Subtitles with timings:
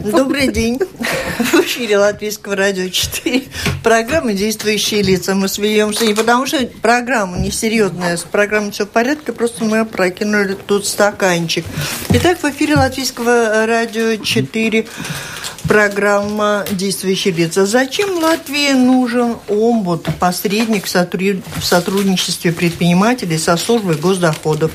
[0.00, 0.78] Добрый день.
[1.38, 3.42] В эфире Латвийского радио 4.
[3.82, 5.34] Программа «Действующие лица».
[5.34, 8.16] Мы смеемся не потому, что программа несерьезная.
[8.16, 11.66] С программой все в порядке, просто мы опрокинули тут стаканчик.
[12.08, 14.86] Итак, в эфире Латвийского радио 4
[15.68, 17.66] программа «Действующие лица».
[17.66, 24.72] Зачем Латвии нужен омбуд, посредник в сотрудничестве предпринимателей со службой госдоходов?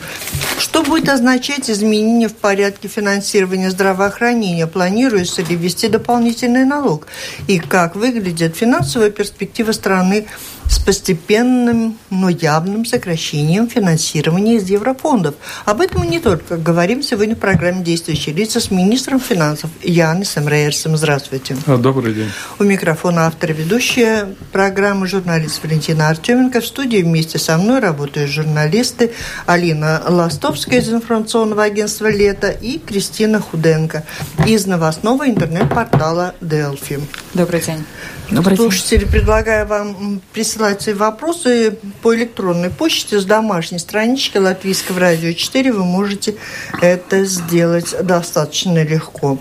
[0.60, 4.68] Что будет означать изменение в порядке финансирования здравоохранения?
[4.68, 7.08] Планируется ли ввести дополнительный налог?
[7.48, 10.28] И как выглядит финансовая перспектива страны
[10.70, 15.36] с постепенным, но явным сокращением финансирования из еврофондов.
[15.66, 20.48] Об этом мы не только говорим сегодня в программе «Действующие лица» с министром финансов Янисом
[20.48, 20.98] Рейерсом.
[20.98, 21.56] Здравствуйте.
[21.66, 22.32] А, добрый день.
[22.60, 26.62] У микрофона автор ведущая программы журналист Валентина Артеменко.
[26.62, 29.14] В студии вместе со мной работают журналисты
[29.46, 34.04] Алина Ластовская из информационного агентства «Лето» и Кристина Худенко
[34.46, 37.00] из новостного интернет-портала «Делфи».
[37.34, 37.86] Добрый день.
[38.30, 45.32] Добрый Слушатели, предлагаю вам присылать свои вопросы по электронной почте с домашней странички Латвийского радио
[45.32, 45.72] 4.
[45.72, 46.36] Вы можете
[46.82, 49.38] это сделать достаточно легко.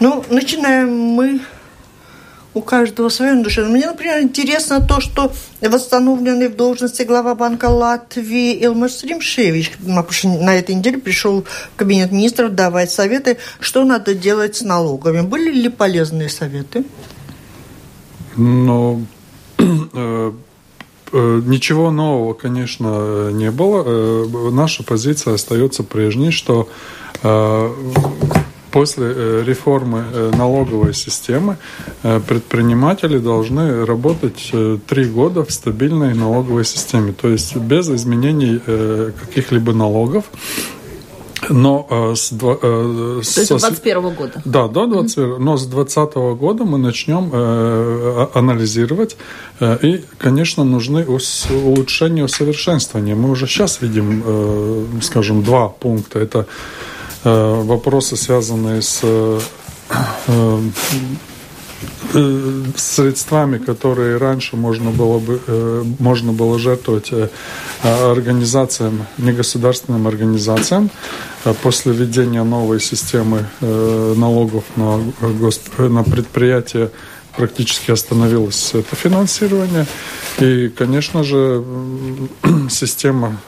[0.00, 1.40] Ну, начинаем мы
[2.54, 3.62] у каждого свое на душе.
[3.66, 10.74] Мне, например, интересно то, что восстановленный в должности глава Банка Латвии Илмас Римшевич на этой
[10.74, 15.20] неделе пришел в кабинет министров давать советы, что надо делать с налогами.
[15.20, 16.84] Были ли полезные советы?
[18.36, 19.02] Но
[19.58, 20.32] э,
[21.12, 23.82] э, Ничего нового, конечно, не было.
[23.84, 26.68] Э, наша позиция остается прежней, что
[28.70, 31.58] после реформы налоговой системы
[32.02, 34.50] предприниматели должны работать
[34.86, 38.58] три года в стабильной налоговой системе, то есть без изменений
[39.20, 40.24] каких-либо налогов.
[41.52, 44.42] Но э, с, э, с, То есть 21 года?
[44.44, 45.38] Да, до 20, mm-hmm.
[45.38, 49.16] но с 2020 года мы начнем э, анализировать.
[49.60, 53.14] Э, и, конечно, нужны улучшения, усовершенствования.
[53.14, 56.20] Мы уже сейчас видим, э, скажем, два пункта.
[56.20, 56.46] Это
[57.24, 59.40] э, вопросы, связанные с э,
[60.26, 60.60] Э,
[62.76, 67.28] средствами, которые раньше можно было бы э, можно было жертвовать э,
[67.82, 70.90] организациям, негосударственным организациям,
[71.62, 75.00] после введения новой системы налогов на,
[75.40, 75.78] госп...
[75.78, 76.90] на предприятия
[77.36, 79.86] практически остановилось это финансирование.
[80.38, 81.64] И, конечно же,
[82.70, 83.40] система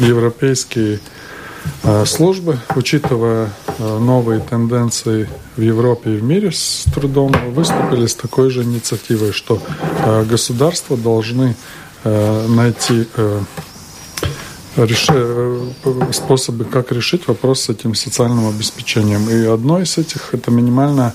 [0.00, 1.00] европейские
[2.04, 8.62] службы, учитывая новые тенденции в Европе и в мире с трудом выступили с такой же
[8.62, 9.60] инициативой, что
[10.04, 11.54] э, государства должны
[12.04, 13.40] э, найти э,
[16.12, 19.28] способы, как решить вопрос с этим социальным обеспечением.
[19.28, 21.12] И одно из этих– это минимальное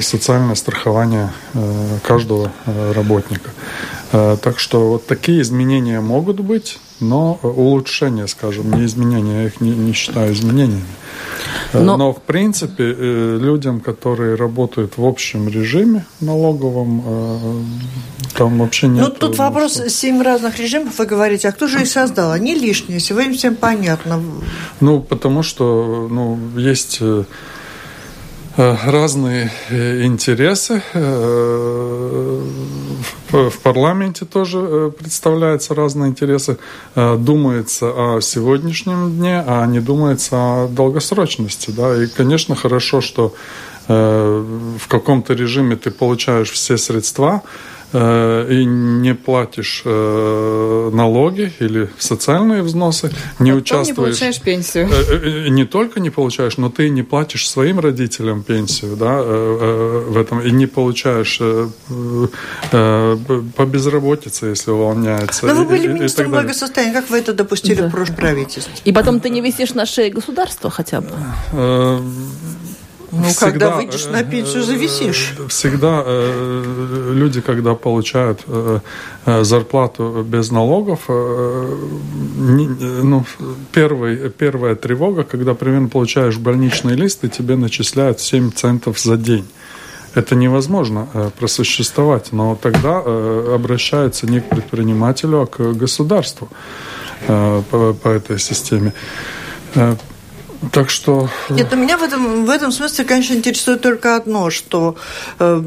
[0.00, 1.32] социальное страхование
[2.02, 3.50] каждого работника.
[4.10, 9.70] Так что вот такие изменения могут быть, но улучшения, скажем, не изменения, я их не,
[9.70, 10.84] не считаю изменениями.
[11.72, 11.96] Э, но...
[11.96, 17.62] Но, в принципе, э, людям, которые работают в общем режиме налоговом, э,
[18.36, 19.04] там вообще нет...
[19.06, 19.90] Ну, тут вопрос, что...
[19.90, 22.32] семь разных режимов, вы говорите, а кто же их создал?
[22.32, 24.20] Они лишние, сегодня всем понятно.
[24.80, 27.00] Ну, потому что ну, есть
[28.56, 30.82] разные интересы
[33.30, 36.58] в парламенте тоже представляются разные интересы.
[36.94, 41.70] Думается о сегодняшнем дне, а не думается о долгосрочности.
[41.70, 42.02] Да?
[42.02, 43.34] И, конечно, хорошо, что
[43.88, 52.62] в каком-то режиме ты получаешь все средства, Э, и не платишь э, налоги или социальные
[52.62, 53.88] взносы, не Потом участвуешь...
[53.88, 54.88] не получаешь пенсию.
[54.90, 60.40] Э, не только не получаешь, но ты не платишь своим родителям пенсию, да, в этом,
[60.40, 61.40] и не получаешь
[62.70, 65.46] по безработице, если увольняется.
[65.46, 67.88] Но вы были министром благосостояния, как вы это допустили да.
[67.88, 68.72] в прошлом правительстве?
[68.84, 71.10] И потом ты не висишь на шее государства хотя бы?
[73.10, 75.34] Ну, всегда, когда выйдешь на пенсию, зависишь.
[75.48, 78.80] Всегда э, люди, когда получают э,
[79.24, 83.24] э, зарплату без налогов, ну,
[83.72, 89.46] первый, первая тревога, когда примерно получаешь больничный лист, и тебе начисляют 7 центов за день.
[90.14, 91.08] Это невозможно
[91.38, 96.48] просуществовать, но тогда обращаются не к предпринимателю, а к государству
[97.26, 98.92] по, по этой системе.
[100.72, 101.28] Так что...
[101.50, 104.96] Нет, у меня в этом, в этом смысле, конечно, интересует только одно, что
[105.38, 105.62] э,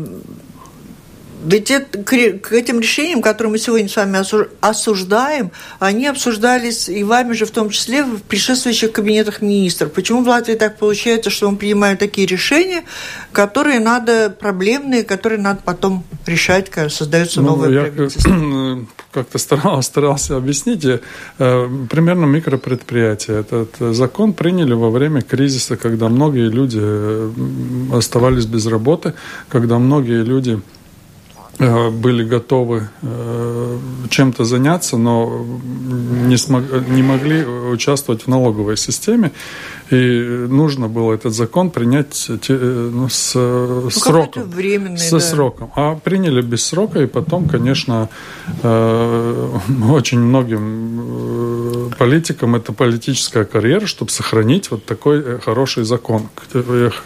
[1.44, 4.22] ведь это, к этим решениям, которые мы сегодня с вами
[4.62, 9.92] осуждаем, они обсуждались и вами же в том числе в предшествующих кабинетах министров.
[9.92, 12.84] Почему в Латвии так получается, что мы принимаем такие решения,
[13.32, 18.86] которые надо, проблемные, которые надо потом решать, когда создается ну, новое я правительство?
[19.12, 20.86] как-то старался, старался объяснить.
[20.86, 21.00] Э,
[21.90, 23.40] примерно микропредприятие.
[23.42, 27.32] Этот закон приняли во время кризиса, когда многие люди э,
[27.94, 29.14] оставались без работы,
[29.50, 30.81] когда многие люди Э,
[31.62, 33.78] были готовы э,
[34.10, 35.46] чем-то заняться, но
[36.28, 39.32] не, смог, не могли участвовать в налоговой системе.
[39.92, 44.52] И нужно было этот закон принять э, ну, с ну, сроком.
[44.98, 45.20] Со да.
[45.20, 45.72] сроком.
[45.76, 48.10] А приняли без срока, и потом, конечно,
[48.64, 56.30] очень многим политикам это политическая карьера, чтобы сохранить вот такой хороший закон,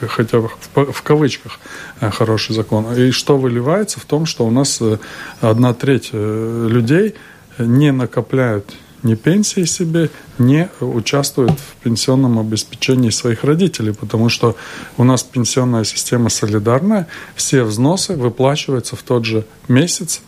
[0.08, 1.60] хотя бы в кавычках
[2.00, 2.94] хороший закон.
[2.94, 4.98] И что выливается в том, что у нас э,
[5.42, 7.16] одна треть э, людей
[7.58, 8.74] не накопляют
[9.06, 10.10] ни пенсии себе,
[10.40, 14.58] не участвуют в пенсионном обеспечении своих родителей, потому что
[14.98, 20.22] у нас пенсионная система солидарная, все взносы выплачиваются в тот же месяц,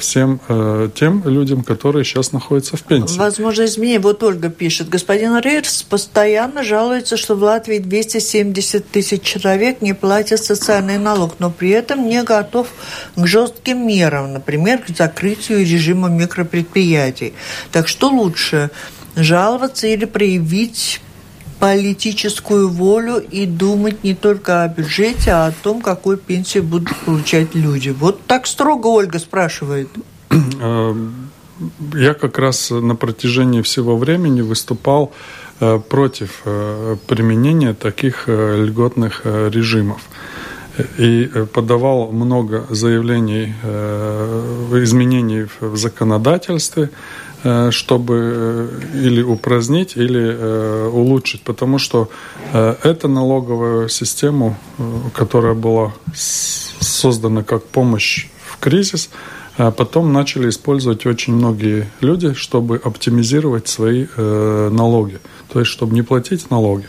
[0.00, 3.18] всем э, тем людям, которые сейчас находятся в пенсии.
[3.18, 4.00] Возможно, изменение.
[4.00, 4.88] Вот Ольга пишет.
[4.88, 11.50] Господин Рейерс постоянно жалуется, что в Латвии 270 тысяч человек не платят социальный налог, но
[11.50, 12.68] при этом не готов
[13.16, 17.34] к жестким мерам, например, к закрытию режима микропредприятий.
[17.70, 18.70] Так что лучше,
[19.16, 21.00] жаловаться или проявить
[21.62, 27.54] политическую волю и думать не только о бюджете, а о том, какую пенсию будут получать
[27.54, 27.90] люди.
[27.90, 29.88] Вот так строго Ольга спрашивает.
[30.60, 30.94] Э,
[31.94, 35.12] я как раз на протяжении всего времени выступал
[35.60, 40.00] э, против э, применения таких льготных режимов
[40.98, 43.54] и подавал много заявлений
[44.82, 46.90] изменений в законодательстве,
[47.70, 52.08] чтобы э, или упразднить, или э, улучшить, потому что
[52.52, 54.58] эта налоговая система,
[55.14, 59.08] которая была создана как помощь в кризис,
[59.56, 65.18] потом начали использовать очень многие люди, чтобы оптимизировать свои налоги,
[65.50, 66.86] то есть чтобы не платить налоги,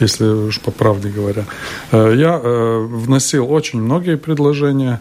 [0.00, 1.44] если уж по правде говоря.
[1.92, 5.00] Я вносил очень многие предложения.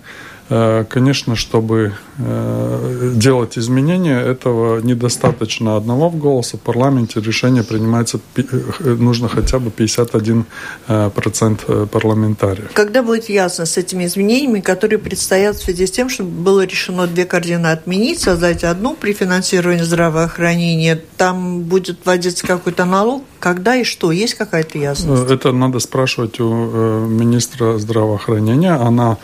[0.54, 6.58] Э, конечно, чтобы э, делать изменения, этого недостаточно одного в голоса.
[6.58, 8.44] В парламенте решение принимается, э,
[8.84, 12.70] нужно хотя бы 51% парламентариев.
[12.74, 17.08] Когда будет ясно с этими изменениями, которые предстоят в связи с тем, что было решено
[17.08, 23.86] две координаты отменить, создать одну при финансировании здравоохранения, там будет вводиться какой-то налог, когда и
[23.86, 24.12] что?
[24.12, 25.32] Есть какая-то ясность?
[25.32, 28.74] Это надо спрашивать у министра здравоохранения.
[28.74, 29.18] Она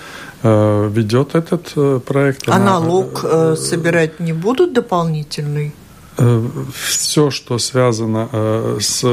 [0.44, 2.48] ведет этот э, проект.
[2.48, 5.74] А она, налог э, собирать не будут дополнительный?
[6.74, 8.27] Все, что связано
[8.79, 9.03] с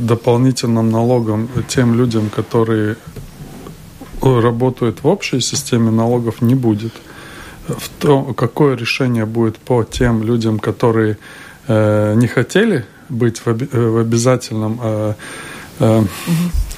[0.00, 2.96] дополнительным налогом тем людям, которые
[4.22, 6.92] работают в общей системе налогов, не будет.
[7.66, 11.18] В том, какое решение будет по тем людям, которые
[11.66, 14.80] не хотели быть в обязательном
[15.80, 16.06] угу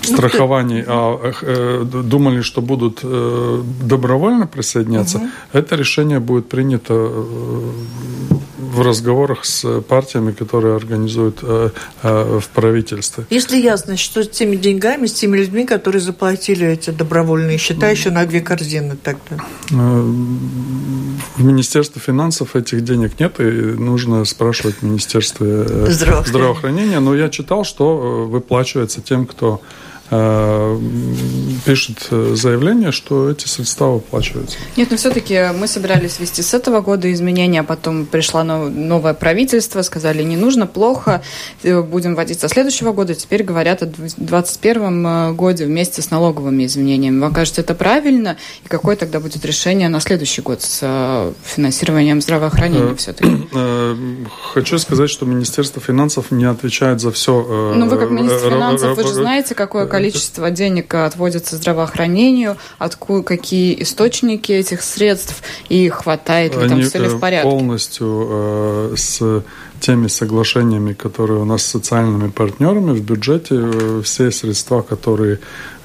[0.03, 5.27] страхований, а э, думали, что будут э, добровольно присоединяться, угу.
[5.53, 7.73] это решение будет принято э,
[8.59, 11.71] в разговорах с партиями, которые организуют э,
[12.03, 13.25] э, в правительстве.
[13.31, 18.11] Если ясно, что с теми деньгами, с теми людьми, которые заплатили эти добровольные счета, еще
[18.11, 19.45] на две корзины тогда?
[19.71, 26.25] В Министерстве финансов этих денег нет, и нужно спрашивать в Министерстве здравоохранения.
[26.27, 27.01] здравоохранения.
[27.01, 34.57] Но я читал, что выплачивается тем, кто Э, пишет э, заявление, что эти средства выплачиваются.
[34.77, 39.83] Нет, но все-таки мы собирались вести с этого года изменения, а потом пришло новое правительство,
[39.83, 41.23] сказали, не нужно, плохо,
[41.63, 43.15] э, будем вводить со следующего года.
[43.15, 47.21] Теперь говорят о 2021 годе вместе с налоговыми изменениями.
[47.21, 48.39] Вам кажется, это правильно?
[48.65, 53.47] И какое тогда будет решение на следующий год с финансированием здравоохранения все-таки?
[54.55, 57.75] Хочу сказать, что Министерство финансов не отвечает за все.
[57.77, 63.23] Ну, вы как министр финансов, вы же знаете, какое количество количество денег отводится здравоохранению, откуда,
[63.23, 67.49] какие источники этих средств и хватает ли там все ли в порядке?
[67.51, 69.43] полностью э, с
[69.81, 75.39] теми соглашениями, которые у нас с социальными партнерами в бюджете, э, все средства, которые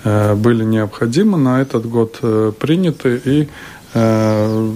[0.03, 3.47] э, были необходимы на этот год, э, приняты и
[3.93, 4.71] э,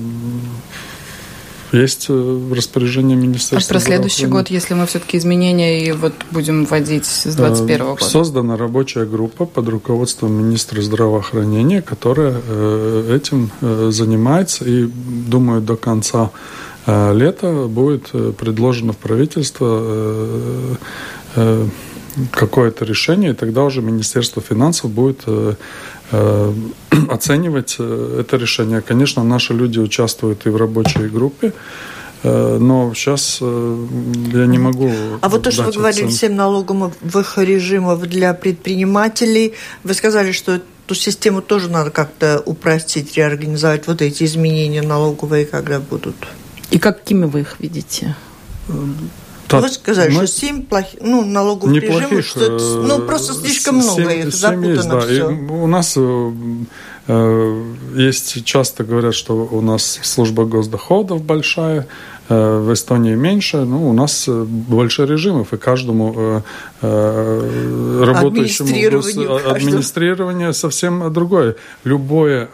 [1.72, 3.76] есть э, распоряжение министерства.
[3.76, 8.04] А про следующий год, если мы все-таки изменения и вот будем вводить с 2021 года?
[8.04, 15.76] Создана рабочая группа под руководством министра здравоохранения, которая э, этим э, занимается и, думаю, до
[15.76, 16.32] конца
[16.86, 20.78] лета будет предложено в правительство
[22.32, 25.56] какое-то решение, и тогда уже Министерство финансов будет Э,
[27.10, 28.82] оценивать э, это решение.
[28.82, 31.54] Конечно, наши люди участвуют и в рабочей группе,
[32.24, 34.92] э, но сейчас я не могу.
[35.22, 36.20] А вот то, что вы говорили, оценку.
[36.20, 43.88] 7 налоговых режимов для предпринимателей, вы сказали, что эту систему тоже надо как-то упростить, реорганизовать,
[43.88, 46.16] вот эти изменения налоговые, когда будут.
[46.72, 48.16] И какими вы их видите?
[49.48, 50.27] Так, Вы сказали, мы...
[50.27, 54.24] что 7 плохих, ну, налоговых Неплохих, режимов, что это, ну, просто слишком 7, много их,
[54.24, 55.00] 7 запутано есть, да.
[55.00, 55.30] все.
[55.30, 56.32] И у нас э,
[57.08, 57.63] э,
[57.96, 61.88] есть, часто говорят, что у нас служба госдоходов большая,
[62.27, 66.42] э, в Эстонии меньше, ну, у нас э, больше режимов, и каждому э,
[66.82, 71.56] э, работающему администрирование, администрирование совсем другое.
[71.86, 72.50] Любое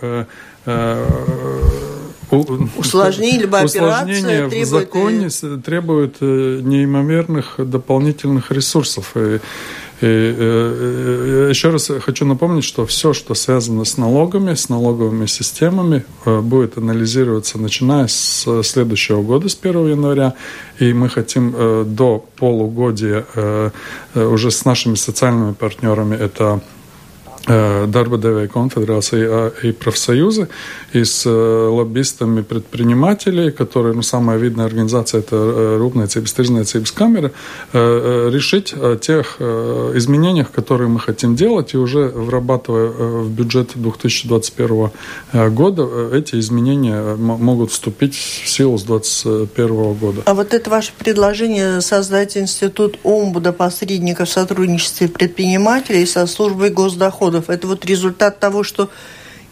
[2.49, 5.29] э, э, усложнение либо усложнение в законе
[5.63, 9.11] требует э, неимоверных дополнительных ресурсов.
[9.15, 9.39] И, и,
[10.01, 16.39] э, еще раз хочу напомнить, что все, что связано с налогами, с налоговыми системами, э,
[16.39, 20.33] будет анализироваться начиная с следующего года, с 1 января.
[20.79, 21.53] И мы хотим
[21.95, 23.25] до полугодия
[24.15, 26.61] уже с нашими социальными партнерами, это
[27.45, 30.47] darba devēja конфедерация и профсоюзы,
[30.93, 35.35] и с лоббистами предпринимателей, которые, ну, самая видная организация, это
[35.79, 37.31] Рūpniecības Tirzniecības камера,
[37.73, 42.87] решить о тех изменениях, которые мы хотим делать, и уже врабатывая
[43.23, 44.91] в бюджет 2021
[45.49, 50.21] года, эти изменения могут вступить в силу с 2021 года.
[50.25, 57.32] А вот это ваше предложение создать институт омбуда посредников в сотрудничестве предпринимателей со службой госдохода
[57.33, 57.49] доходов.
[57.49, 58.89] Это вот результат того, что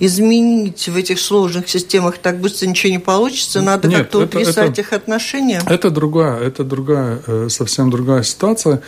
[0.02, 4.94] изменить в этих сложных системах так быстро ничего не получится, надо как-то утрясать это, их
[4.94, 5.62] отношения.
[5.68, 8.82] Это другая, это другая, э, совсем другая ситуация.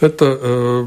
[0.00, 0.86] Это, э,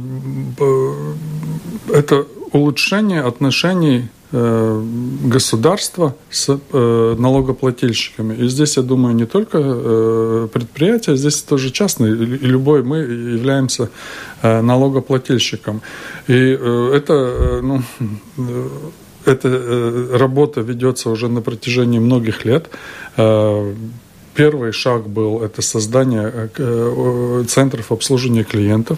[1.94, 8.36] это улучшение отношений э, государства с налогоплательщиками.
[8.36, 13.90] И здесь, я думаю, не только предприятия, здесь тоже частные, и любой мы являемся
[14.44, 15.82] налогоплательщиком.
[16.28, 17.82] И это, ну,
[19.26, 22.70] эта работа ведется уже на протяжении многих лет.
[24.40, 28.98] Э, первый шаг был это создание э, э, центров обслуживания клиентов,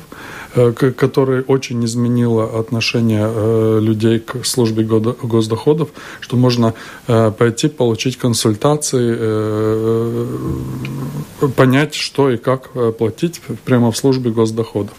[0.76, 6.74] который очень изменило отношение людей к службе госдоходов, что можно
[7.06, 9.16] пойти получить консультации,
[11.56, 14.94] понять, что и как платить прямо в службе госдоходов.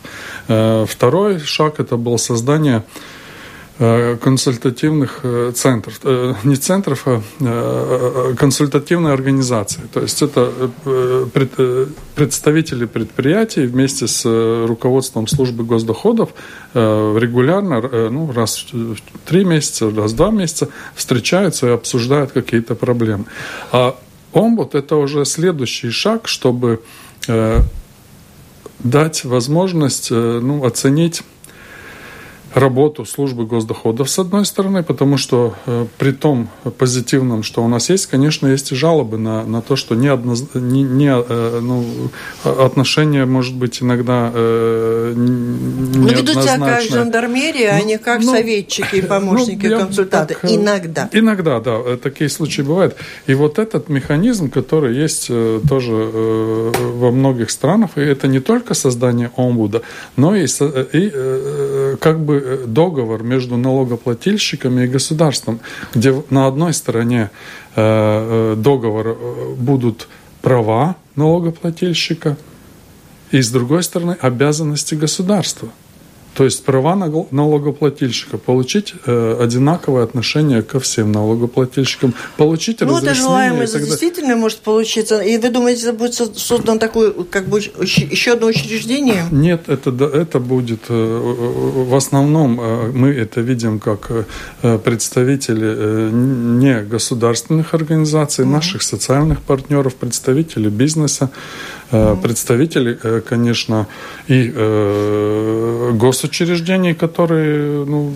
[0.46, 3.21] Второй шаг это было создание Э,
[4.20, 9.80] консультативных э, центров, э, не центров, а консультативной организации.
[9.92, 10.52] То есть это
[12.14, 14.24] представители предприятий вместе с
[14.66, 16.30] руководством службы госдоходов
[16.74, 23.24] регулярно, ну, раз в три месяца, раз в два месяца встречаются и обсуждают какие-то проблемы.
[23.72, 23.96] А
[24.32, 26.82] омбуд– это уже следующий шаг, чтобы
[28.78, 31.22] дать возможность ну, оценить
[32.54, 37.90] работу службы госдоходов с одной стороны, потому что э, при том позитивном, что у нас
[37.90, 41.84] есть, конечно, есть и жалобы на, на то, что не, одно, не, не э, ну,
[42.44, 48.20] отношения, может быть, иногда э, не Ну, ведут себя как жандармерия, ну, а не как
[48.20, 50.34] ну, советчики и помощники, ну, консультанты.
[50.34, 51.08] Так, э, иногда.
[51.12, 52.96] Иногда, да, э, такие случаи бывают.
[53.26, 58.40] И вот этот механизм, который есть э, тоже э, во многих странах, и это не
[58.40, 59.82] только создание омбуда,
[60.16, 65.60] но и, и э, как бы Э, договор между налогоплательщиками и государством,
[65.94, 67.30] где на одной стороне
[67.76, 69.16] э, э, договора
[69.56, 70.08] будут
[70.40, 72.36] права налогоплательщика,
[73.30, 75.68] и с другой стороны обязанности государства–
[76.34, 76.96] то есть права
[77.30, 83.10] налогоплательщика получить э, одинаковое отношение ко всем налогоплательщикам, получить ну, разрешение.
[83.10, 83.86] Ну, это желаемое тогда...
[83.86, 85.20] действительно может получиться.
[85.20, 89.24] И вы думаете, это будет создано такое, как бы, еще одно учреждение?
[89.30, 94.10] Нет, это, это будет э, в основном э, мы это видим как
[94.62, 98.48] э, представители не государственных организаций, mm-hmm.
[98.48, 101.30] наших социальных партнеров, представители бизнеса,
[101.92, 102.22] mm-hmm.
[102.22, 103.86] представители, конечно,
[104.28, 104.48] и
[105.92, 108.12] гос госучреждений, которые ну,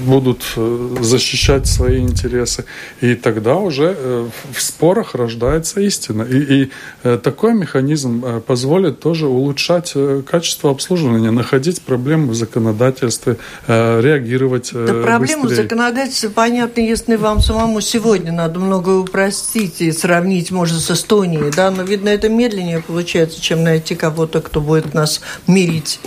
[0.00, 2.64] будут э, защищать свои интересы.
[3.00, 6.22] И тогда уже э, в спорах рождается истина.
[6.22, 6.70] И, и
[7.02, 9.94] э, такой механизм позволит тоже улучшать
[10.28, 17.80] качество обслуживания, находить проблемы в законодательстве, реагировать Да проблемы в законодательстве понятно, если вам самому
[17.80, 23.40] сегодня надо многое упростить и сравнить, может, с Эстонией, да, но, видно, это медленнее получается,
[23.40, 26.00] чем найти кого-то, кто будет нас мирить.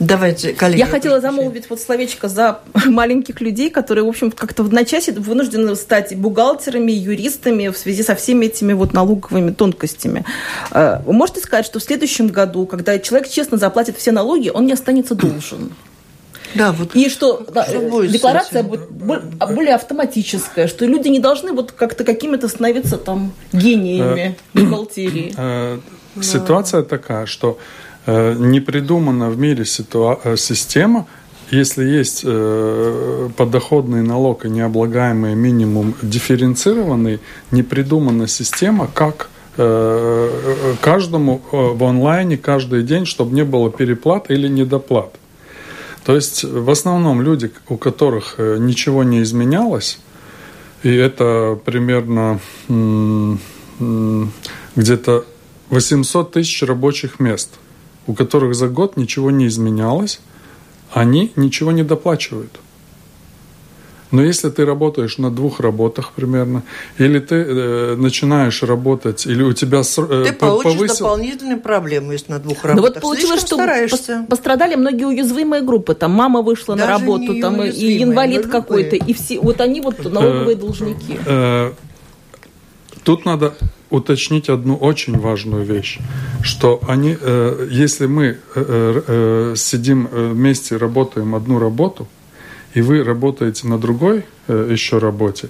[0.00, 0.78] Давайте, коллеги.
[0.78, 5.76] Я хотела замолвить вот словечко за маленьких людей, которые, в общем, как-то в одночасье вынуждены
[5.76, 10.24] стать бухгалтерами, юристами в связи со всеми этими вот налоговыми тонкостями.
[10.70, 14.64] Э, вы можете сказать, что в следующем году, когда человек честно заплатит все налоги, он
[14.64, 15.72] не останется должен?
[16.52, 16.96] Да, вот.
[16.96, 17.46] И что,
[18.08, 24.60] декларация будет более автоматическая, что люди не должны вот как-то какими-то становиться там гениями э,
[24.60, 25.32] бухгалтерии.
[25.36, 25.78] Э,
[26.20, 27.58] ситуация такая, что
[28.06, 31.06] не придумана в мире ситуа- э, система,
[31.50, 37.18] если есть э, подоходный налог и необлагаемый минимум дифференцированный,
[37.50, 44.30] не придумана система, как э, каждому э, в онлайне каждый день, чтобы не было переплат
[44.30, 45.14] или недоплат.
[46.04, 49.98] То есть в основном люди, у которых э, ничего не изменялось,
[50.82, 52.38] и это примерно
[54.76, 55.24] где-то
[55.68, 57.50] 800 тысяч рабочих мест–
[58.10, 60.20] у которых за год ничего не изменялось,
[60.92, 62.60] они ничего не доплачивают.
[64.10, 66.64] Но если ты работаешь на двух работах примерно,
[66.98, 71.04] или ты э, начинаешь работать, или у тебя э, ты получишь повысил...
[71.04, 72.76] дополнительные проблемы, если на двух работах.
[72.76, 74.26] Ну вот получилось, что стараешься.
[74.28, 75.94] пострадали многие уязвимые группы.
[75.94, 79.38] Там мама вышла Даже на работу, там и инвалид какой-то, и все.
[79.38, 81.20] Вот они вот налоговые э, должники.
[81.24, 81.72] Э,
[83.04, 83.54] тут надо
[83.90, 85.98] уточнить одну очень важную вещь,
[86.42, 92.06] что они, э, если мы э, э, сидим вместе, работаем одну работу,
[92.72, 95.48] и вы работаете на другой еще работе,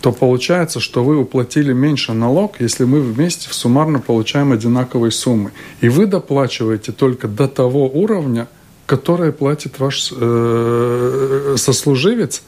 [0.00, 5.50] то получается, что вы уплатили меньше налог, если мы вместе суммарно получаем одинаковые суммы.
[5.80, 8.46] И вы доплачиваете только до того уровня,
[8.86, 12.42] который платит ваш э, сослуживец,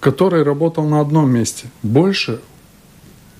[0.00, 1.66] который работал на одном месте.
[1.82, 2.40] Больше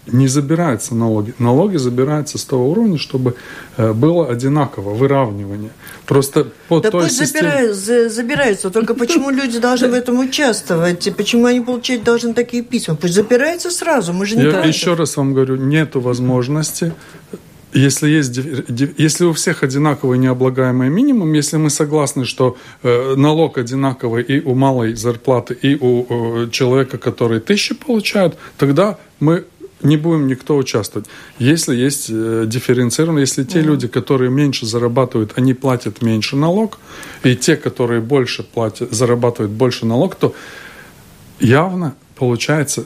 [0.06, 1.34] не забираются налоги.
[1.38, 3.34] Налоги забираются с того уровня, чтобы
[3.76, 5.70] э, было одинаково, выравнивание.
[6.06, 7.50] Просто по да той пусть системе...
[7.50, 11.06] забираются, забираются, только почему люди должны в этом участвовать?
[11.06, 12.96] И почему они получать должны такие письма?
[12.96, 16.92] Пусть забирается сразу, мы же не Я еще раз вам говорю, нет возможности
[17.72, 18.36] если, есть,
[18.98, 24.54] если у всех одинаковый необлагаемый минимум, если мы согласны, что э, налог одинаковый и у
[24.54, 26.06] малой зарплаты, и у
[26.44, 29.44] э, человека, который тысячи получает, тогда мы
[29.82, 31.08] не будем никто участвовать.
[31.38, 33.62] Если есть э, дифференцированно, если те mm-hmm.
[33.62, 36.78] люди, которые меньше зарабатывают, они платят меньше налог,
[37.24, 40.34] и те, которые больше платят, зарабатывают больше налог, то
[41.38, 42.84] явно получается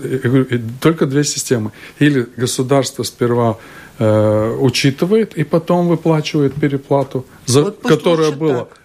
[0.81, 1.73] только две системы.
[1.99, 3.59] Или государство сперва
[3.99, 8.67] э, учитывает и потом выплачивает переплату, за, вот которая была.
[8.67, 8.84] Так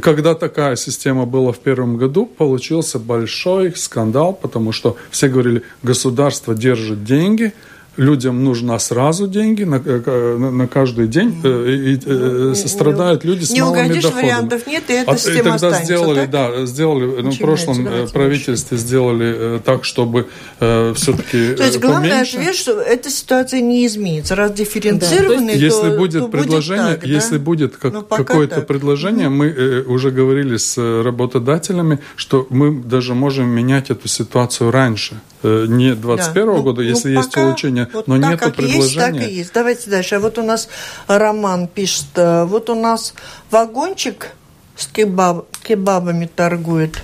[0.00, 6.54] когда такая система была в первом году, получился большой скандал, потому что все говорили, государство
[6.54, 7.52] держит деньги,
[7.98, 13.60] людям нужно сразу деньги на, на, на каждый день, и, и страдают люди с не
[13.60, 14.22] малыми угодишь, доходами.
[14.22, 16.30] вариантов нет, и эта а, и тогда останется, сделали, так?
[16.30, 20.28] да, сделали, ну, в прошлом правительстве сделали так, чтобы
[20.60, 22.38] э, все-таки То есть главный поменьше.
[22.38, 24.36] ответ, что эта ситуация не изменится.
[24.36, 25.58] Раз дифференцированный, да.
[25.58, 27.44] если то, будет то предложение, будет так, если да?
[27.44, 28.66] будет как, какое-то так.
[28.66, 35.14] предложение, мы э, уже говорили с работодателями, что мы даже можем менять эту ситуацию раньше,
[35.14, 36.52] э, не 21 Да.
[36.52, 38.78] Ну, года, ну, если есть пока улучшение, вот но нет предложения.
[38.78, 39.52] Есть, так и есть.
[39.52, 40.14] Давайте дальше.
[40.16, 40.68] А вот у нас
[41.06, 43.14] Роман пишет, э, вот у нас
[43.50, 44.32] вагончик
[44.76, 47.02] с кебаб, кебабами торгует.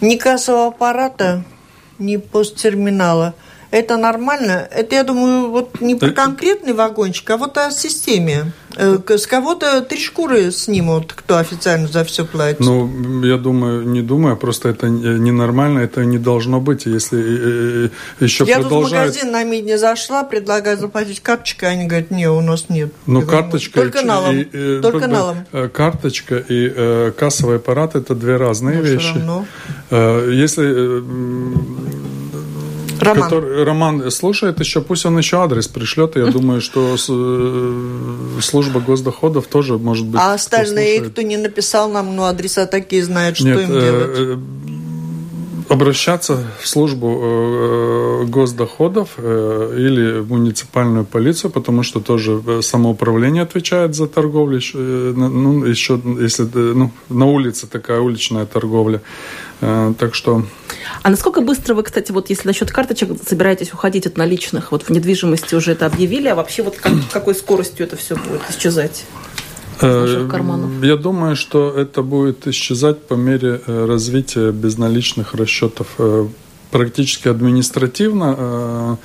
[0.00, 1.44] Ни кассового аппарата,
[1.98, 3.34] ни посттерминала.
[3.72, 4.68] Это нормально?
[4.70, 8.52] Это, я думаю, вот не про Это- конкретный вагончик, а вот о системе.
[8.76, 12.60] Э, С кого-то три шкуры снимут, кто официально за все платит.
[12.60, 16.84] Ну, я думаю, не думаю, просто это не- ненормально, это не должно быть.
[16.86, 17.88] Если э,
[18.20, 19.08] э, еще я тут в продолжают...
[19.14, 22.92] магазин на Мидне зашла, предлагаю заплатить карточкой, они говорят, не, у нас нет.
[23.06, 24.36] Ну, Я говорю, карточка Только и, налом.
[24.36, 25.36] и- и- Только б- б- налом.
[25.52, 29.14] э, Карточка и э, кассовый аппарат это две разные Ну, вещи.
[29.14, 29.46] равно.
[29.90, 31.02] Э, если э,
[33.04, 33.22] Роман.
[33.22, 36.16] который- Роман слушает еще, пусть он еще адрес пришлет.
[36.16, 40.20] Я думаю, что э, служба госдоходов тоже может быть.
[40.20, 41.12] А кто остальные, слушает.
[41.12, 44.38] кто не написал нам, ну, адреса такие знают, что Нет, им э, делать?
[45.72, 52.60] Э, обращаться в службу э, госдоходов э, или в муниципальную полицию, потому что тоже э,
[52.62, 54.58] самоуправление отвечает за торговлю.
[54.74, 59.00] э, Ну, еще, если э, ну, на улице такая уличная торговля.
[59.60, 60.42] Э, Так что
[61.02, 64.72] А насколько быстро вы, кстати, вот если насчет карточек собираетесь уходить от наличных?
[64.72, 68.42] Вот в недвижимости уже это объявили, а вообще вот как- какой скоростью это все будет
[68.50, 69.04] исчезать?
[69.82, 70.70] Наших Э, карманов?
[70.82, 75.86] Я думаю, что это будет исчезать по мере э, развития безналичных расчетов.
[75.98, 76.26] Э,
[76.70, 78.98] Практически административно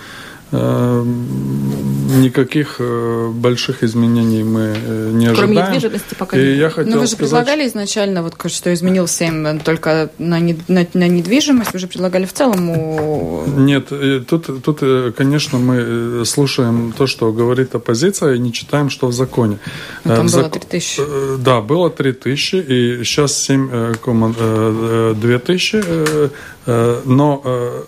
[2.18, 5.74] никаких э, больших изменений мы э, не Кроме ожидаем.
[5.74, 6.58] недвижимости пока И нет.
[6.58, 10.58] я хотел Ну, вы же сказать, предлагали изначально, вот что изменился им только на, не-
[10.70, 13.44] на, на недвижимость, вы же предлагали в целом у...
[13.58, 15.76] Нет, э, тут, тут, э, конечно, мы
[16.22, 19.60] э, слушаем то, что говорит оппозиция, и не читаем, что в законе.
[20.06, 21.02] Ну, Э, там в было зак- 3000.
[21.02, 25.82] Э, Да, было 3000, и сейчас 7,2 тысячи.
[25.86, 26.30] э,
[26.66, 27.84] э, Но э,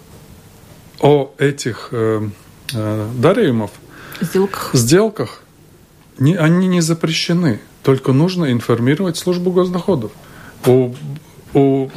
[1.01, 1.89] о этих
[2.73, 3.71] э, дариумов,
[4.21, 4.69] Сделках.
[4.73, 5.43] сделках,
[6.17, 7.59] не, они не запрещены.
[7.83, 10.11] Только нужно информировать службу госдоходов.
[10.65, 10.93] У,
[11.53, 11.89] у,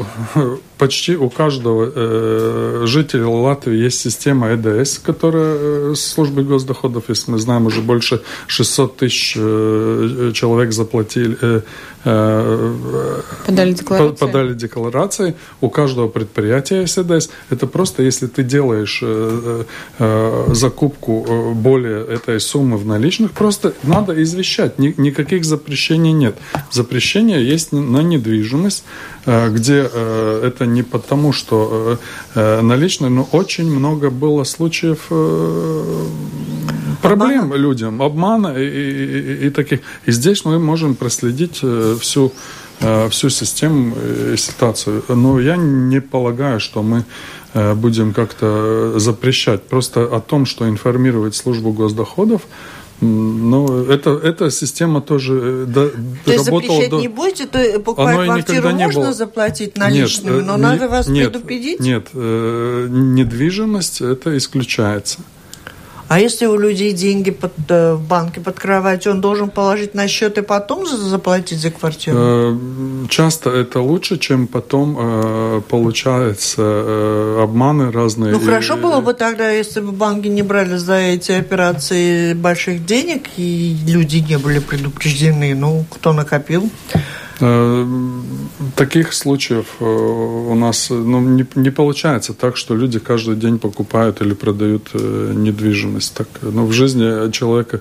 [0.83, 7.31] почти у каждого э, жителя Латвии есть система ЭДС, которая э, с службой госдоходов, если
[7.31, 11.61] мы знаем, уже больше 600 тысяч э, человек заплатили, э,
[12.05, 14.17] э, Подали по- декларацию?
[14.19, 15.35] подали декларации.
[15.61, 17.29] У каждого предприятия есть ЭДС.
[17.51, 19.63] Это просто если ты делаешь э,
[20.01, 24.81] э, закупку э, более этой суммы в наличных, просто надо извещать.
[24.81, 26.35] Ни- никаких запрещений нет.
[26.73, 28.83] Запрещение есть на недвижимость,
[29.27, 31.99] э, где э, это не потому, что
[32.35, 36.07] э, э, наличные, но очень много было случаев э,
[37.03, 39.81] проблем людям, обмана и, и- и- таких.
[40.07, 41.61] И здесь мы можем проследить
[42.01, 42.33] всю
[43.11, 43.95] всю систему
[44.33, 45.05] и ситуацию.
[45.09, 47.05] Но я не полагаю, что мы
[47.77, 49.63] будем как-то запрещать.
[49.69, 52.43] Просто о том, что информировать службу госдоходов,
[53.03, 55.91] ну, это, эта система тоже э, до-
[56.25, 59.13] То есть запрещать до- не будете, то покупать квартиру никогда не можно было.
[59.13, 61.81] заплатить наличными, Нет, э, но не- надо вас нет, предупредить?
[61.81, 65.19] Нет, э, недвижимость это исключается.
[66.13, 70.09] А если у людей деньги под, э, в банке под кроватью, он должен положить на
[70.09, 72.19] счет и потом за- заплатить за квартиру?
[72.21, 72.59] Э,
[73.09, 76.63] Часто это лучше, чем потом э, получается
[77.43, 78.33] обманы разные.
[78.33, 83.23] Ну, хорошо было бы тогда, если бы банки не брали за эти операции больших денег,
[83.39, 85.55] и люди не были предупреждены.
[85.55, 86.71] Ну, кто накопил?
[87.43, 87.87] Э,
[88.77, 94.23] Таких случаев э, у нас ну, не, не получается так, что люди каждый день покупают
[94.23, 96.15] или продают э, недвижимость.
[96.15, 97.81] Так, ну, в жизни человека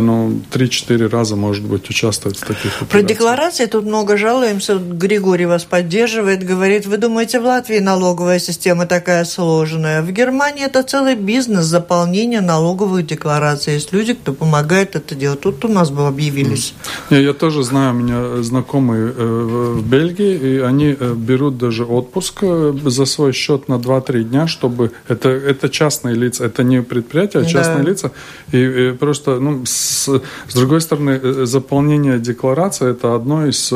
[0.00, 3.06] ну, 3-4 раза, может быть, участвует в таких Про операциях.
[3.08, 4.76] декларации тут много жалуемся.
[4.76, 10.02] Григорий вас поддерживает, говорит, вы думаете, в Латвии налоговая система такая сложная?
[10.02, 13.74] В Германии это целый бизнес заполнения налоговых деклараций.
[13.74, 15.40] Есть люди, кто помогает это делать.
[15.40, 16.74] Тут у нас бы объявились.
[17.10, 22.38] Я тоже знаю, у меня знакомые э, в Бельгии, и они э, берут даже отпуск
[22.42, 24.90] э, за свой счет на 2-3 дня, чтобы...
[25.08, 27.48] Это, это частные лица, это не предприятия, а Да.
[27.48, 28.10] частные лица.
[28.52, 33.70] И, э, просто ну, с, с другой стороны, заполнение декларации– это одно из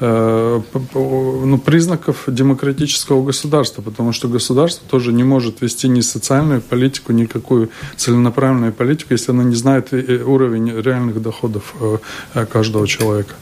[0.00, 7.68] ну, признаков демократического государства, потому что государство тоже не может вести ни социальную политику, никакую
[7.96, 11.74] целенаправленную политику, если оно не знает уровень реальных доходов
[12.50, 13.34] каждого человека.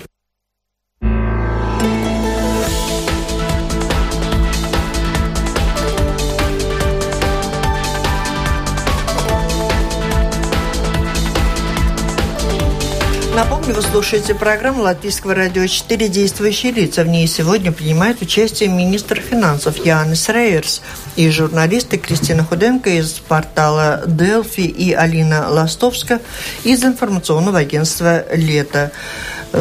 [13.39, 17.05] Напомню, вы слушаете программу Латвийского радио 4 «Действующие лица».
[17.05, 20.83] В ней сегодня принимает участие министр финансов Янис Рейерс
[21.15, 26.21] и журналисты Кристина Худенко из портала «Делфи» и Алина Ластовска
[26.65, 28.91] из информационного агентства «Лето».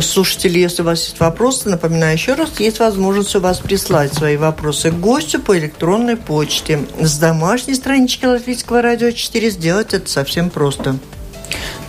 [0.01, 4.37] Слушатели, если у вас есть вопросы, напоминаю еще раз, есть возможность у вас прислать свои
[4.37, 6.79] вопросы гостю по электронной почте.
[6.99, 10.97] С домашней странички Латвийского радио 4 сделать это совсем просто.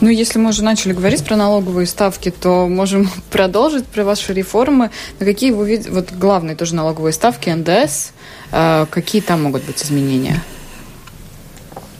[0.00, 4.90] Ну, если мы уже начали говорить про налоговые ставки, то можем продолжить про ваши реформы.
[5.18, 8.12] На какие вы видите, вот главные тоже налоговые ставки, НДС,
[8.52, 10.42] э, какие там могут быть изменения?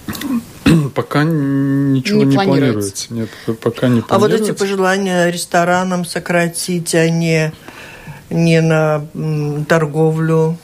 [0.95, 3.07] Пока ничего не, не планируется.
[3.11, 4.15] Нет, пока не планируется.
[4.15, 7.53] А вот эти пожелания ресторанам сократить, а не,
[8.31, 9.07] не на
[9.69, 10.59] торговлю?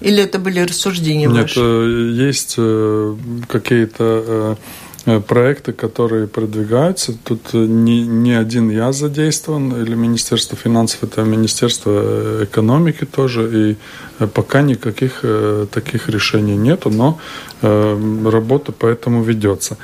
[0.00, 1.60] Или это были рассуждения Нет, ваши?
[1.60, 3.16] Э, есть э,
[3.48, 4.56] какие-то Э,
[5.04, 7.12] проекты, которые продвигаются.
[7.24, 13.76] Тут не, не один я задействован, или Министерство финансов, это Министерство э, экономики тоже, и
[14.18, 15.24] э, пока никаких
[15.70, 17.18] таких решений нету, но
[17.62, 19.76] работа по этому ведется.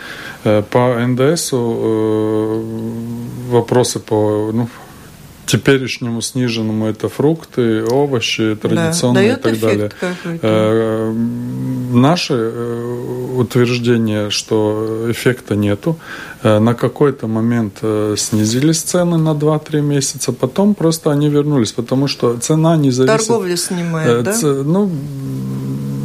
[0.43, 2.65] По НДСу
[3.51, 4.69] вопросы по ну,
[5.49, 9.91] теперешнему сниженному это фрукты, овощи традиционные да, и так далее.
[10.43, 11.13] Э,
[11.93, 15.97] наше э, утверждение, что эффекта нету,
[16.43, 17.79] э, на какой-то момент
[18.17, 23.27] снизились цены на 2-3 месяца, потом просто они вернулись, потому что цена не зависит...
[23.27, 24.37] Торговля снимает, да?
[24.43, 24.91] Ну,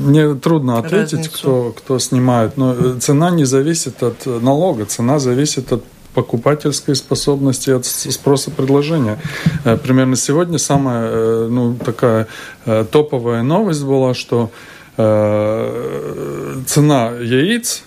[0.05, 5.83] мне трудно ответить, кто, кто снимает, но цена не зависит от налога, цена зависит от
[6.13, 9.19] покупательской способности, от спроса предложения.
[9.65, 12.27] Э, примерно сегодня самая э, ну, такая
[12.65, 14.51] э, топовая новость была, что
[14.95, 17.81] цена яиц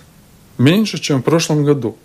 [0.57, 1.95] меньше, чем в прошлом году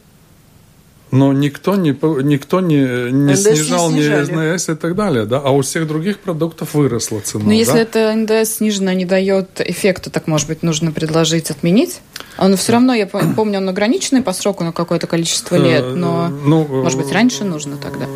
[1.13, 5.61] но никто не, никто не, не снижал не НДС и так далее, да, а у
[5.61, 7.45] всех других продуктов выросла цена.
[7.45, 12.01] Но если это НДС снижено не дает эффекта, так, может быть, нужно предложить отменить?
[12.39, 16.67] Он все равно, я помню, он ограниченный по сроку на какое-то количество лет, но, ну,
[16.67, 18.07] может быть, раньше нужно тогда?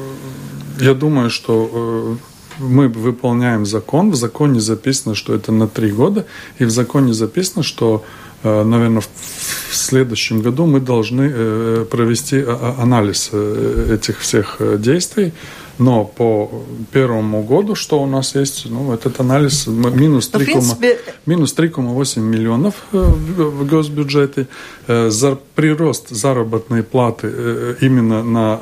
[0.81, 2.19] Я думаю, что
[2.59, 4.11] мы выполняем закон.
[4.11, 6.27] В законе записано, что это на три года,
[6.59, 8.05] и в законе записано, что
[8.47, 12.45] Э, наверное, в следующем году мы должны э, провести
[12.79, 15.33] анализ э, этих всех действий
[15.79, 16.51] но по
[16.93, 20.99] первому году, что у нас есть, ну, этот анализ минус 3,8 принципе...
[21.27, 24.49] минус 3,8 миллионов э, в госбюджете.
[24.87, 28.59] Э, за прирост заработной платы э, именно на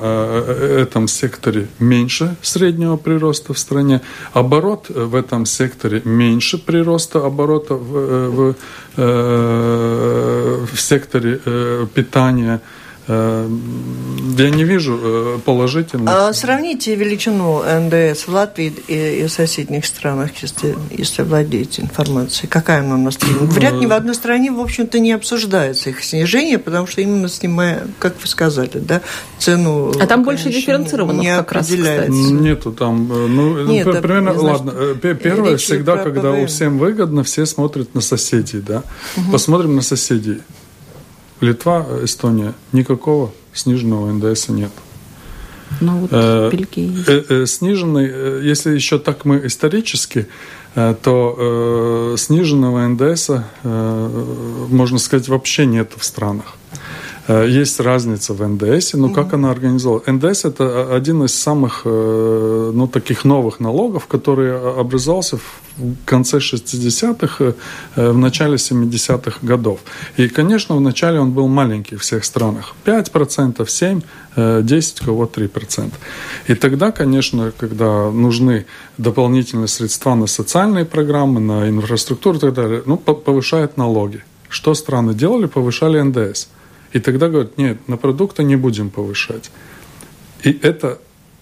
[0.78, 4.00] этом секторе меньше среднего прироста в стране.
[4.32, 8.54] Оборот в этом секторе меньше прироста оборота в,
[8.96, 9.06] в,
[10.66, 11.40] в секторе
[11.94, 12.60] питания.
[13.06, 13.48] Э,
[14.38, 16.08] я не вижу э, положительных.
[16.08, 22.48] А сравните величину НДС в Латвии и, и в соседних странах, если, если владеете информацией.
[22.48, 23.18] Какая она у нас?
[23.20, 27.86] Вряд ли в одной стране, в общем-то, не обсуждается их снижение, потому что именно снимая,
[27.98, 29.02] как вы сказали, да,
[29.38, 29.92] цену...
[30.00, 32.10] А там больше дифференцированных не как раз, кстати.
[32.10, 33.12] Нету там...
[33.12, 34.72] Э, ну, Нет, примерно, это, ладно.
[34.94, 36.46] Первое, всегда, когда ПВМ.
[36.46, 38.82] всем выгодно, все смотрят на соседей, да.
[39.16, 39.32] Угу.
[39.32, 40.40] Посмотрим на соседей.
[41.44, 44.70] Литва, Эстония, никакого сниженного НДС нет.
[45.80, 50.28] Ну, вот э, э, э, сниженный, если еще так мы исторически,
[50.74, 56.56] то э, сниженного НДС, э, можно сказать, вообще нет в странах.
[57.26, 60.02] Э, есть разница в НДС, но как она организована?
[60.12, 67.44] НДС– это один из самых э, ну, таких новых налогов, который образовался в конце 60-х,
[67.96, 69.80] э, в начале 70-х годов.
[70.18, 72.74] И, конечно, вначале он был маленький в всех странах.
[72.84, 75.92] 5%, 7%, 10, у кого 3%.
[76.48, 78.66] И тогда, конечно, когда нужны
[78.98, 84.24] дополнительные средства на социальные программы, на инфраструктуру и так далее, ну, повышают налоги.
[84.50, 85.46] Что страны делали?
[85.46, 86.48] Повышали НДС.
[86.94, 89.50] И тогда говорят, нет, на продукты не будем повышать.
[90.44, 90.98] И это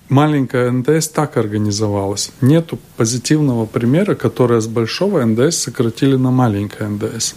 [0.08, 2.32] маленькая НДС так организовалась.
[2.40, 7.34] Нету позитивного примера, которое с большого НДС сократили на маленькое НДС.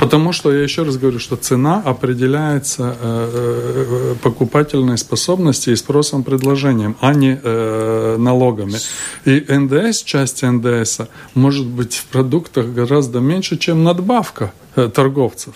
[0.00, 6.96] Потому что, я еще раз говорю, что цена определяется э, покупательной способностью и спросом предложением,
[7.00, 8.78] а не э, налогами.
[9.26, 11.00] И НДС, часть НДС
[11.34, 15.54] может быть в продуктах гораздо меньше, чем надбавка э, торговцев.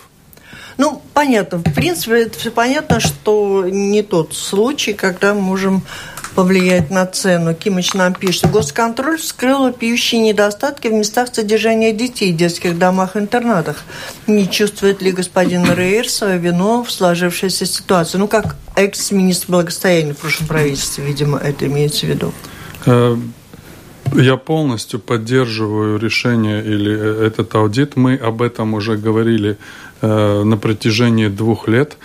[0.78, 1.58] Ну, понятно.
[1.58, 5.82] В принципе, это все понятно, что не тот случай, когда мы можем
[6.36, 7.54] повлиять на цену.
[7.54, 13.82] Кимыч нам пишет, госконтроль вскрыл вопиющие недостатки в местах содержания детей детских домах-интернатах.
[14.26, 18.18] Не чувствует ли господин Рейер свою вину в сложившейся ситуации?
[18.18, 22.32] Ну, как экс-министр благосостояния в прошлом правительстве, видимо, это имеется в виду.
[22.84, 23.16] Э,
[24.14, 27.96] я полностью поддерживаю решение или э, этот аудит.
[27.96, 29.56] Мы об этом уже говорили
[30.02, 31.96] на протяжении двух лет.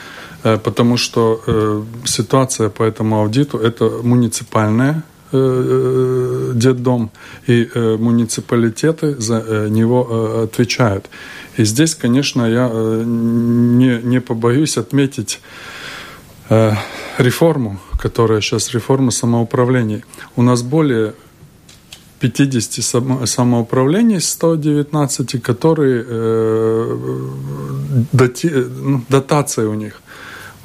[0.43, 7.11] Э, потому что э, ситуация по этому аудиту– это муниципальная э, детдом,
[7.47, 11.09] и муниципалитеты за него отвечают.
[11.57, 15.41] И здесь, конечно, я не, не побоюсь отметить
[17.17, 20.03] реформу, которая сейчас реформа самоуправления.
[20.35, 21.13] У нас более
[22.21, 26.97] 50 самоуправлений, 119, которые э,
[28.13, 30.01] дати, ну, дотация у них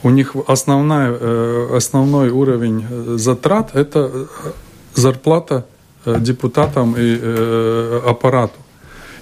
[0.07, 4.27] у них основная, э, основной уровень э, затрат– это э,
[4.95, 5.65] зарплата
[6.21, 7.21] депутатам и
[8.07, 8.61] аппарату.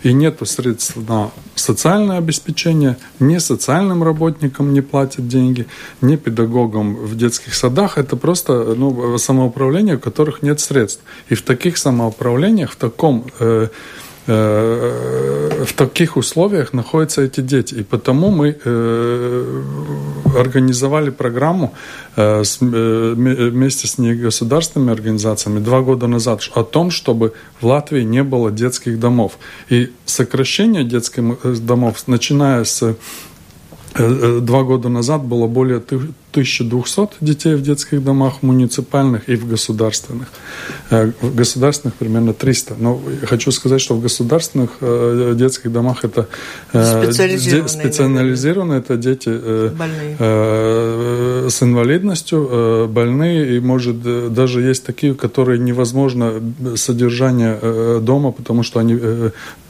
[0.04, 5.66] И нет средств на социальное обеспечение, ни социальным работникам не платят деньги,
[6.02, 7.96] ни педагогам в детских садах.
[7.96, 11.02] Это просто ну, самоуправление, у которых нет средств.
[11.30, 13.24] И в таких самоуправлениях, в таком
[15.64, 17.74] в таких условиях находятся эти дети.
[17.74, 18.56] И потому мы
[20.36, 21.74] организовали программу
[22.16, 23.14] э, э,
[23.50, 28.98] вместе с негосударственными организациями два года назад о том, чтобы в Латвии не было детских
[28.98, 29.38] домов.
[29.68, 32.96] И сокращение детских э, домов, начиная с
[33.94, 40.26] Два года назад было более 1200 детей в детских домах муниципальных и в государственных.
[40.90, 42.74] Э, в государственных примерно 300.
[42.78, 46.26] Но хочу сказать, что в государственных э, детских домах это
[46.72, 50.16] э, специализированные, специализированные это дети больные.
[51.50, 54.02] с инвалидностью, больные, и может
[54.34, 56.32] даже есть такие, которые невозможно
[56.74, 58.94] содержание дома, потому что они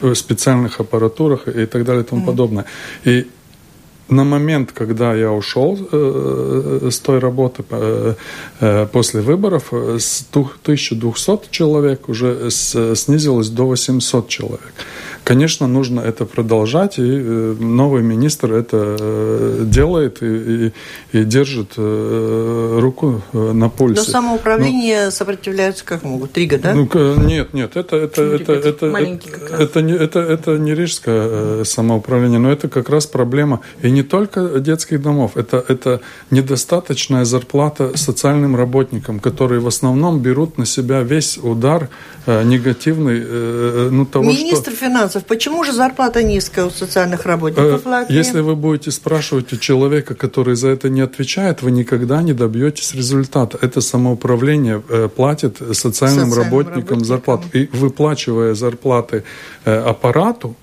[0.01, 2.25] в специальных аппаратурах и так далее и тому mm.
[2.25, 2.65] подобное.
[3.03, 3.27] И
[4.09, 8.13] на момент, когда я ушел э, с той работы э,
[8.59, 14.73] э, после выборов, с 1200 человек уже с, снизилось до 800 человек.
[15.25, 20.25] Конечно, нужно это продолжать, и э, новый министр это э, делает и,
[21.13, 24.01] и, и держит э, руку на пульсе.
[24.01, 26.33] Но самоуправление Но, сопротивляется как могут?
[26.33, 26.75] Три года?
[26.75, 26.87] Ну,
[27.25, 28.85] нет, нет, это, это, это, это, это,
[29.57, 34.59] это, не, это, это не рижское самоуправление, но это как раз проблема и не только
[34.59, 41.39] детских домов, это, это недостаточная зарплата социальным работникам, которые в основном берут на себя весь
[41.39, 41.89] удар
[42.27, 44.85] негативный ну, того, Министр что...
[44.85, 45.25] финансов финансов.
[45.25, 48.15] Почему же зарплата низкая у социальных работников э, Латвии?
[48.15, 52.93] Если вы будете спрашивать у человека, который за это не отвечает, вы никогда не добьетесь
[52.95, 53.57] результата.
[53.61, 57.43] Это самоуправление э, платит социальным, социальным работникам, работникам зарплату.
[57.53, 59.23] И выплачивая зарплаты
[59.65, 60.55] э, аппарату,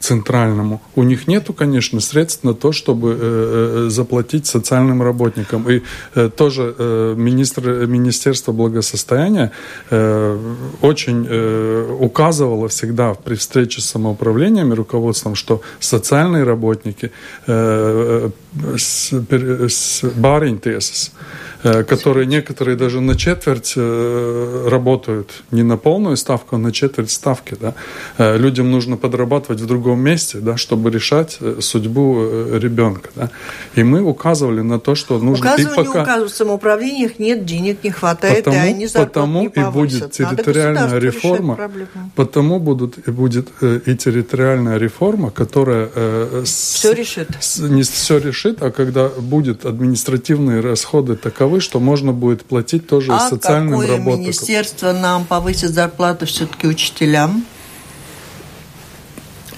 [0.00, 5.68] центральному, у них нету, конечно, средств на то, чтобы э, э, заплатить социальным работникам.
[5.68, 5.82] И
[6.14, 9.50] э, тоже э, министр, Министерство благосостояния
[9.90, 10.38] э,
[10.82, 17.10] очень э, указывало всегда при встрече с самоуправлением и руководством, что социальные работники
[17.46, 18.30] э,
[18.76, 21.12] с, с баринтесas,
[21.64, 27.10] Э, которые некоторые даже на четверть э, работают, не на полную ставку, а на четверть
[27.10, 27.56] ставки.
[27.60, 27.74] Да?
[28.16, 32.14] Э, людям нужно подрабатывать в другом месте, да, чтобы решать судьбу
[32.52, 33.10] ребенка.
[33.16, 33.30] Да?
[33.74, 35.46] И мы указывали на то, что нужно...
[35.46, 36.02] Указывание и пока...
[36.02, 40.98] указывают, в самоуправлениях нет, денег не хватает, потому, и они Потому не и будет территориальная
[40.98, 41.58] реформа,
[42.14, 45.88] потому будут, и будет и территориальная реформа, которая...
[46.44, 47.28] Все с, решит.
[47.40, 53.12] С, не все решит, а когда будет административные расходы таковы, что можно будет платить тоже
[53.12, 54.20] а социальным какое работникам.
[54.22, 57.44] министерство нам повысит зарплату все-таки учителям?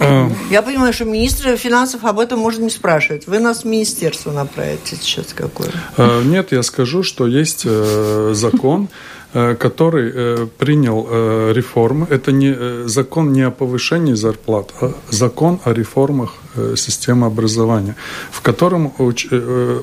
[0.00, 0.31] А.
[0.50, 3.26] Я понимаю, что министр финансов об этом можно не спрашивать.
[3.26, 5.70] Вы нас в министерство направите сейчас какое?
[5.98, 8.88] А, нет, я скажу, что есть э, закон,
[9.33, 11.07] который э, принял
[11.53, 12.07] реформы.
[12.11, 16.35] Это не закон не о повышении зарплат, а закон о реформах
[16.77, 17.95] системы образования,
[18.33, 18.93] в котором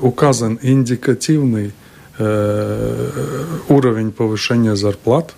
[0.02, 1.72] указан индикативный
[2.20, 5.34] Э, уровень повышения зарплат,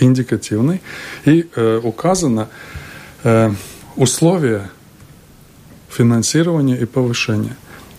[0.00, 0.80] индикативный,
[1.26, 2.48] и э, указано
[3.22, 3.50] э,
[3.96, 4.70] условия
[5.90, 7.54] финансирование и повышение.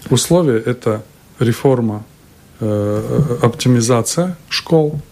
[0.09, 1.03] Условия– это
[1.37, 2.05] реформа,
[2.59, 5.06] э, оптимизация школ, э,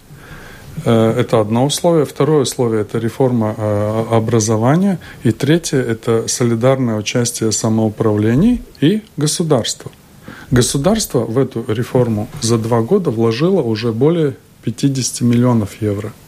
[0.83, 2.06] это одно условие.
[2.06, 5.00] Второе условие– это реформа э, образования.
[5.23, 9.91] И третье– это солидарное участие самоуправлений и государства.
[10.52, 16.12] Государство в эту реформу за два года вложило уже более 50 миллионов евро–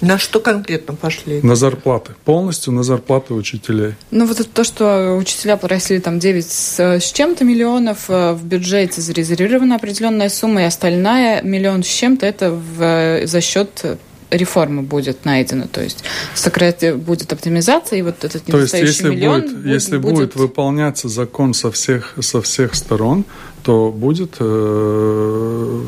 [0.00, 1.40] на что конкретно пошли?
[1.42, 2.12] На зарплаты.
[2.24, 3.94] Полностью на зарплаты учителей.
[4.10, 8.44] Ну, вот это то, что учителя попросили там 9 с, с чем-то миллионов, э, в
[8.44, 13.98] бюджете зарезервирована определенная сумма, и остальная миллион с чем-то это в, за счет
[14.36, 16.04] реформы будет найдена, то есть
[16.34, 20.14] сократить будет оптимизация, и вот этот то есть, если миллион будет, будет, если будет...
[20.14, 23.24] будет выполняться закон со всех, со всех сторон,
[23.64, 25.80] то будет э,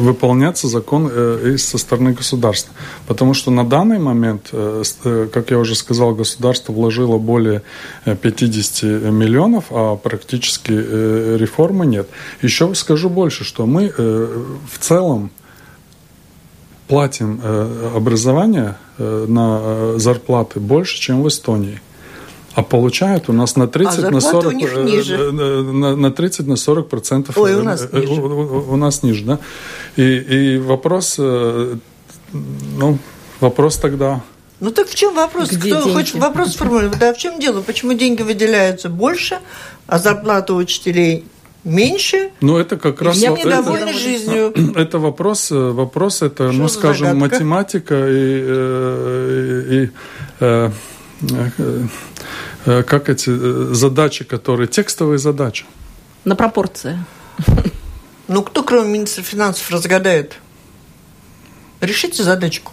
[0.00, 2.74] выполняться закон э, и со стороны государства.
[3.06, 7.62] Потому что на данный момент, э, э как я уже сказал, государство вложило более
[8.04, 12.06] 50 э, миллионов, а практически э, реформы нет.
[12.42, 15.30] Еще скажу больше, что мы э, в целом
[16.88, 21.80] платим э, образование э, на э, зарплаты больше, чем в Эстонии.
[22.54, 25.30] А получают у нас на 30 а на 40 у них ниже.
[25.30, 28.12] На, на 30 на 40 процентов Ой, у нас ниже.
[28.12, 29.38] У, у, у нас ниже, да.
[29.96, 32.98] И, и вопрос, ну,
[33.40, 34.22] вопрос тогда.
[34.60, 35.50] Ну так в чем вопрос?
[35.50, 35.92] Где Кто деньги?
[35.92, 36.98] хочет вопрос сформулировать?
[36.98, 37.60] Да в чем дело?
[37.60, 39.38] Почему деньги выделяются больше,
[39.86, 41.26] а зарплата учителей
[41.66, 42.30] меньше.
[42.40, 43.16] Ну, это как раз...
[43.16, 44.52] Я недовольна это, жизнью.
[44.76, 47.34] Это вопрос, вопрос это, Что ну, скажем, загадка?
[47.34, 49.90] математика и, э, и, и
[50.40, 50.70] э,
[52.66, 53.30] э, как эти
[53.74, 54.68] задачи, которые...
[54.68, 55.64] Текстовые задачи.
[56.24, 56.98] На пропорции.
[58.28, 60.36] Ну, кто, кроме министра финансов, разгадает?
[61.80, 62.72] Решите задачку.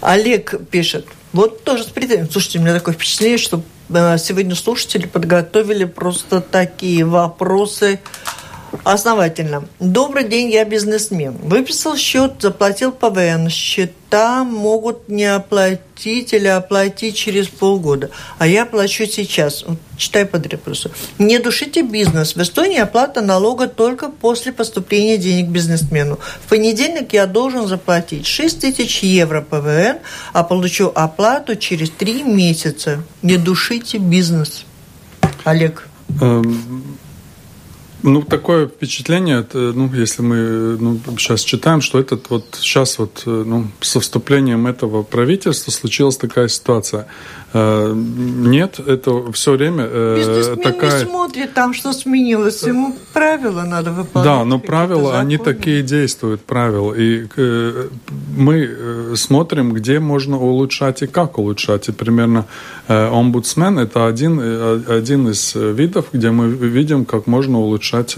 [0.00, 1.06] Олег пишет.
[1.34, 2.30] Вот тоже с претензией.
[2.30, 8.00] Слушайте, у меня такое впечатление, что Э, сегодня слушатели подготовили просто такие вопросы
[8.82, 9.64] основательно.
[9.80, 11.36] Добрый день, я бизнесмен.
[11.42, 13.48] Выписал счет, заплатил ПВН.
[13.48, 18.10] Счета могут не оплатить или оплатить через полгода.
[18.38, 19.64] А я плачу сейчас.
[19.66, 20.90] Вот, читай подряд просто.
[21.18, 22.34] Не душите бизнес.
[22.34, 26.18] В Эстонии оплата налога только после поступления денег бизнесмену.
[26.44, 29.98] В понедельник я должен заплатить 6 тысяч евро ПВН,
[30.32, 33.02] а получу оплату через 3 месяца.
[33.22, 34.64] Не душите бизнес.
[35.44, 35.88] Олег.
[36.20, 36.93] Эм,
[38.04, 43.22] ну, такое впечатление, это, ну, если мы ну, сейчас читаем, что этот вот сейчас вот,
[43.24, 47.06] ну, со вступлением этого правительства случилась такая ситуация.
[47.54, 50.98] Э, нет, это все время э, Бизнесмен такая...
[50.98, 52.64] не смотрит там, что сменилось.
[52.64, 54.24] Ему правила надо выполнять.
[54.24, 56.92] Да, но правила, они такие действуют, правила.
[56.92, 57.88] И э,
[58.36, 61.88] мы смотрим, где можно улучшать и как улучшать.
[61.88, 62.46] И примерно
[62.88, 64.40] омбудсмен– это один,
[64.88, 68.16] один из видов, где мы видим, как можно улучшать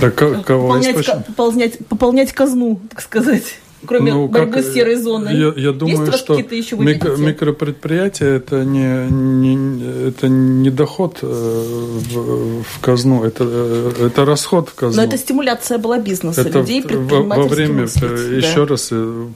[0.00, 3.44] Так, кого пополнять, пополнять, пополнять казну, так сказать
[3.86, 5.36] кроме ну, борьбы как, с серой зоной?
[5.36, 11.26] Я, я думаю, Есть что еще микро, микропредприятие это не, не, это не доход э,
[11.26, 15.00] в, в казну, это, э, это расход в казну.
[15.02, 18.66] Но это стимуляция была бизнеса, это людей, во, во время, мыслить, э, еще да.
[18.66, 18.90] раз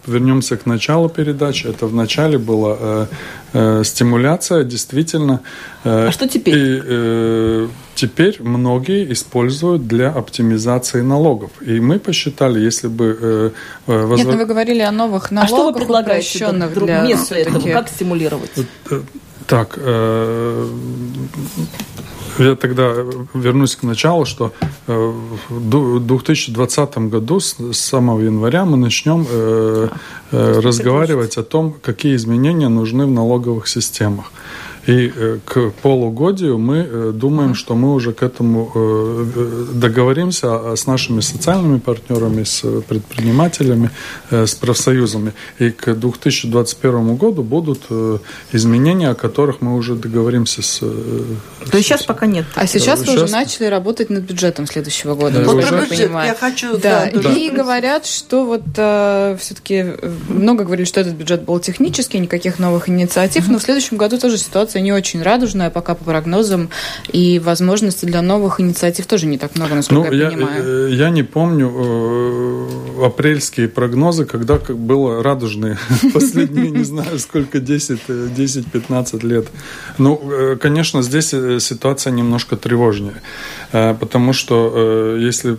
[0.07, 3.07] вернемся к началу передачи, это в начале была э,
[3.53, 5.41] э, стимуляция, действительно.
[5.85, 6.57] Э, а что теперь?
[6.57, 11.51] И, э, теперь многие используют для оптимизации налогов.
[11.61, 13.19] И мы посчитали, если бы...
[13.21, 13.51] Э,
[13.87, 14.19] возврат...
[14.19, 17.03] Нет, ну вы говорили о новых налогах, а что вы предлагаете упрощенных для...
[17.03, 17.73] вместо этого?
[17.73, 18.51] Как стимулировать?
[19.47, 20.69] Так, э,
[22.39, 22.93] я тогда
[23.35, 24.53] вернусь к началу, что
[24.89, 25.13] э,
[25.49, 29.89] в 2020 году с самого января мы начнем э,
[30.33, 34.33] разговаривать о том, какие изменения нужны в налоговых системах.
[34.87, 40.87] И э, к полугодию мы э, думаем, что мы уже к этому э, договоримся с
[40.87, 43.91] нашими социальными партнерами, с предпринимателями,
[44.31, 45.33] с профсоюзами.
[45.59, 47.87] И к 2021 году будут
[48.53, 50.79] изменения, о которых мы уже договоримся с...
[50.79, 52.45] То есть сейчас пока нет.
[52.55, 56.09] А сейчас вы уже начали работать над бюджетом следующего года, вот уже...
[56.11, 56.79] я хочу...
[56.79, 57.33] Да, да.
[57.33, 59.95] И говорят, что вот э, все-таки
[60.29, 64.39] много говорили, что этот бюджет был технический, никаких новых инициатив, но в следующем году тоже
[64.39, 66.69] ситуация ситуация не очень радужная пока по прогнозам,
[67.13, 70.65] и возможностей для новых инициатив тоже не так много, насколько ну, я, я понимаю.
[70.65, 75.79] Э, я не помню э, апрельские прогнозы, когда как было радужные.
[76.15, 79.47] Последние, не знаю, сколько, 10-15 э, лет.
[79.99, 83.23] Ну, э, конечно, здесь ситуация немножко тревожнее,
[83.73, 85.57] потому что если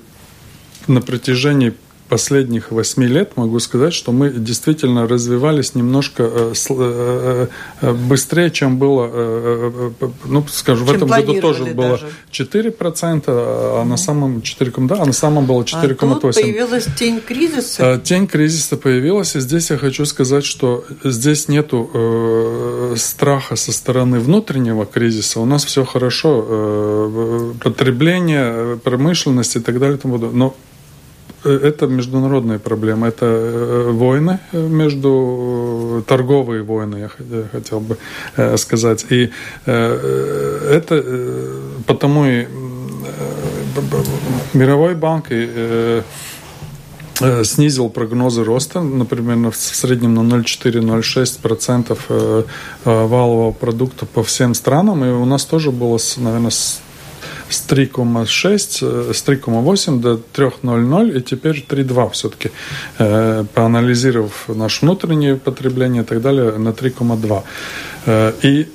[0.88, 1.74] на протяжении
[2.08, 7.48] последних восьми лет могу сказать, что мы действительно развивались немножко э, э,
[7.82, 9.92] э, быстрее, чем было,
[10.26, 11.76] ну, скажу, в этом году тоже даже.
[11.76, 12.00] было
[12.32, 16.30] 4%, а на самом 4, да, а на самом было 4,8%.
[16.30, 18.02] А появилась тень кризиса?
[18.04, 24.86] Тень кризиса появилась, и здесь я хочу сказать, что здесь нету страха со стороны внутреннего
[24.86, 25.40] кризиса.
[25.40, 30.00] У нас все хорошо, потребление, промышленность и так далее.
[30.04, 30.56] Но
[31.50, 33.08] это международная проблема.
[33.08, 37.10] Это э, войны э, между торговые войны, я
[37.52, 37.98] хотел бы
[38.58, 39.06] сказать.
[39.10, 39.32] И
[39.66, 41.04] это
[41.86, 42.48] потому и
[44.54, 45.28] Мировой банк
[47.44, 52.46] снизил прогнозы роста, например, в среднем на 0,4-0,6%
[52.86, 55.04] валового продукта по всем странам.
[55.06, 56.52] И у нас тоже было, наверное,
[57.50, 62.52] с 3,6, с 3,8 до 3,00 и теперь 3,2 все-таки,
[63.00, 67.44] э, поанализировав наше внутреннее потребление и так далее, на 3,2.
[68.06, 68.68] Э, и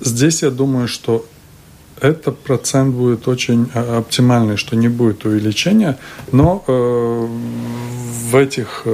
[0.00, 1.24] здесь я думаю, что
[2.00, 5.96] этот процент будет очень э, оптимальный, что не будет увеличения,
[6.32, 8.86] но в этих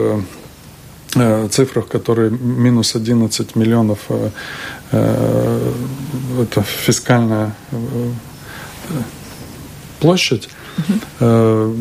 [1.51, 3.99] цифрах, которые минус 11 миллионов,
[4.93, 7.55] это фискальная
[10.01, 10.49] площадь.
[10.79, 11.75] Угу.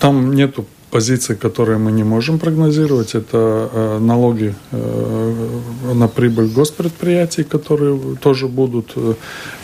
[0.00, 3.16] Там нету позиций, которые мы не можем прогнозировать.
[3.16, 8.94] Это э, налоги э, на прибыль госпредприятий, которые тоже будут.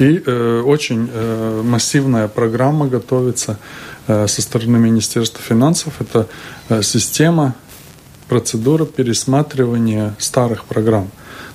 [0.00, 0.18] И
[0.64, 1.08] очень
[1.62, 3.58] массивная программа готовится
[4.06, 6.00] со стороны Министерства финансов.
[6.00, 6.26] Это
[6.82, 7.54] система,
[8.28, 11.10] процедура пересматривания старых программ.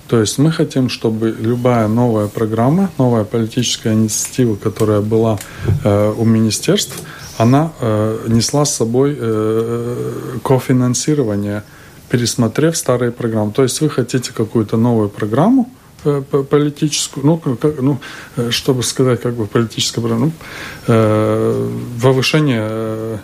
[0.07, 5.39] То есть мы хотим, чтобы любая новая программа, новая политическая инициатива, которая была
[5.83, 7.01] э, у министерств,
[7.37, 11.63] она э, несла с собой э, кофинансирование,
[12.09, 13.51] пересмотрев старые программы.
[13.51, 15.69] То есть вы хотите какую-то новую программу,
[16.03, 17.99] э, политическую, ну, как, ну,
[18.37, 20.31] э, чтобы сказать, как бы политическая программа, ну,
[20.87, 21.69] э,
[22.01, 23.17] повышение Э,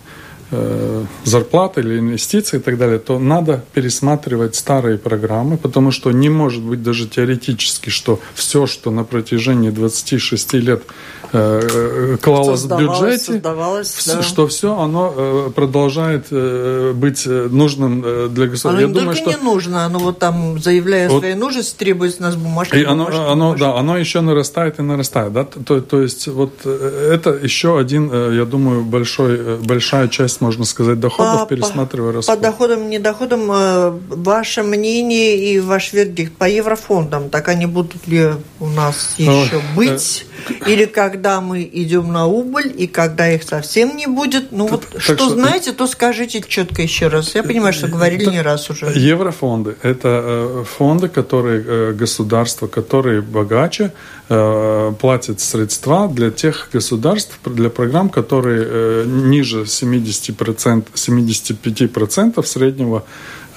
[1.23, 6.61] зарплаты или инвестиции и так далее, то надо пересматривать старые программы, потому что не может
[6.61, 10.83] быть даже теоретически, что все, что на протяжении 26 лет
[11.31, 14.21] э, клалось в бюджете, да.
[14.21, 18.71] что все оно э, продолжает э, быть э, нужным э, для государства.
[18.71, 19.39] Оно Я не думаю, только что...
[19.39, 21.19] не нужно, оно вот там, заявляя вот...
[21.19, 22.75] свои нужности, требует с нас бумажки.
[22.75, 23.59] И оно, бумажки, оно, бумажки.
[23.59, 25.33] Да, оно еще нарастает и нарастает.
[25.33, 25.45] Да?
[25.45, 31.41] То, то есть вот это еще один, я думаю, большой, большая часть можно сказать, доходов,
[31.41, 32.37] по, пересматривая расходы?
[32.37, 38.07] По доходам, не доходам, э, ваше мнение и ваш вердикт по еврофондам, так они будут
[38.07, 40.25] ли у нас еще Ой, быть?
[40.49, 40.71] Э...
[40.71, 44.51] Или когда мы идем на убыль, и когда их совсем не будет?
[44.51, 47.35] Ну вот, так что, что знаете, то скажите четко еще раз.
[47.35, 48.87] Я понимаю, что говорили не раз уже.
[48.95, 53.91] Еврофонды– это э, фонды, которые государства, которые богаче,
[54.33, 63.03] Э, платит средства для тех государств, для программ, которые э, ниже 70%, 75% среднего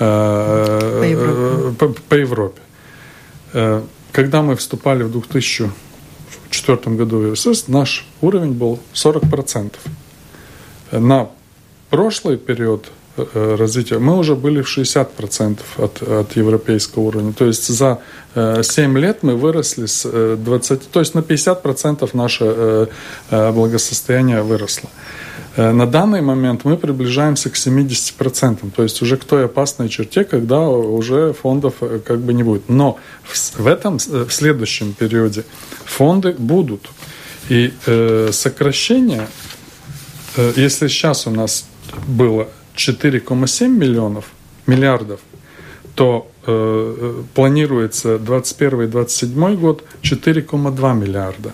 [0.01, 1.77] э, по Европе.
[1.79, 2.61] По, по Европе.
[4.11, 5.13] Когда мы вступали в
[6.63, 9.73] 2004 году в СС, наш уровень был 40%.
[10.93, 11.29] На
[11.91, 17.33] прошлый период э, развития, мы уже были в 60% от, от европейского уровня.
[17.33, 17.99] То есть за
[18.35, 22.89] 7 лет мы выросли с 20, то есть на 50% наше
[23.31, 24.91] благосостояние выросло.
[25.57, 30.69] На данный момент мы приближаемся к 70%, то есть уже к той опасной черте, когда
[30.69, 31.75] уже фондов
[32.05, 32.69] как бы не будет.
[32.69, 32.99] Но
[33.57, 35.45] в этом, в следующем периоде
[35.85, 36.91] фонды будут.
[37.49, 39.29] И э, сокращение,
[40.37, 41.67] э, если сейчас у нас
[42.07, 44.25] было 4,7 миллионов,
[44.67, 45.21] миллиардов,
[45.95, 51.53] то э, э планируется 2021-2027 год 4,2 миллиарда.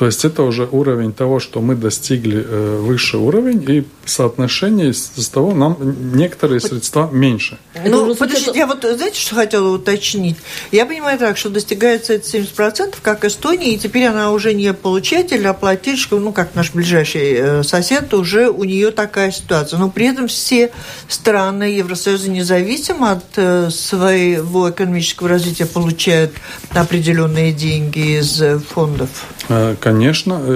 [0.00, 5.28] То есть это уже уровень того, что мы достигли э, высший уровень, и соотношение с
[5.28, 5.76] того нам
[6.16, 7.58] некоторые средства меньше.
[7.84, 10.38] Ну, подождите, я вот, знаете, что хотела уточнить?
[10.72, 15.46] Я понимаю так, что достигается это 70%, как Эстония, и теперь она уже не получатель,
[15.46, 19.78] а плательщик, ну, как наш ближайший э, сосед, уже у нее такая ситуация.
[19.78, 20.72] Но при этом все
[21.08, 26.32] страны Евросоюза, независимо от э, своего экономического развития, получают
[26.70, 29.10] определенные деньги из фондов.
[29.46, 29.89] Конечно,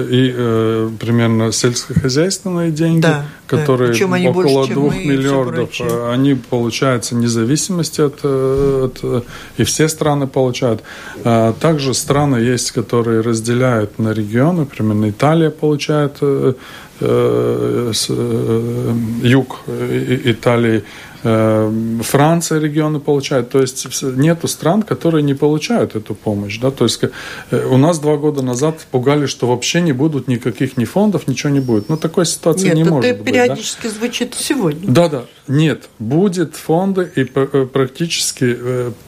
[0.09, 4.13] и э, примерно сельскохозяйственные деньги, да, которые да.
[4.13, 9.25] они около больше, двух миллиардов, э, они получаются независимости от, э, от...
[9.57, 10.83] И все страны получают.
[11.23, 16.53] А также страны есть, которые разделяют на регионы, примерно Италия получает э,
[16.99, 20.81] э, э, юг Италии, Э,
[21.25, 23.49] Франция регионы получают.
[23.49, 26.59] То есть нету стран, которые не получают эту помощь.
[26.59, 26.69] Да?
[26.69, 30.85] То есть э, у нас два года назад пугали, что вообще не будут никаких ни
[30.85, 31.89] фондов, ничего не будет.
[31.89, 33.33] Но такой ситуации Нет, не может это быть.
[33.33, 33.89] периодически да?
[33.89, 34.87] звучит сегодня.
[34.87, 35.25] Да, да.
[35.47, 38.57] Нет, будет фонды и э, практически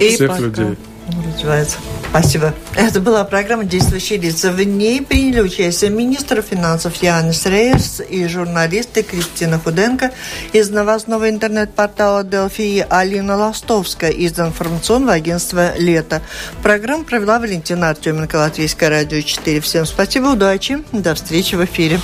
[0.00, 0.76] всех людей
[1.08, 1.78] развивается.
[2.10, 2.54] Спасибо.
[2.74, 4.50] Это была программа «Действующие лица».
[4.50, 10.12] В ней приняли участие министр финансов Янис Рейс и журналисты Кристина Худенко
[10.52, 16.22] из новостного интернет-портала «Делфи» и Алина Ластовская из информационного агентства «Лето».
[16.62, 19.60] Программу провела Валентина Артеменко, Латвийское радио 4.
[19.60, 22.00] Всем спасибо, удачи, до встречи в эфире.